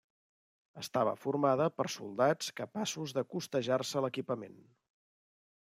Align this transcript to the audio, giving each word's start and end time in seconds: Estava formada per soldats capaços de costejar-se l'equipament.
Estava 0.83 1.13
formada 1.25 1.67
per 1.81 1.85
soldats 1.97 2.49
capaços 2.63 3.15
de 3.19 3.27
costejar-se 3.35 4.05
l'equipament. 4.07 4.59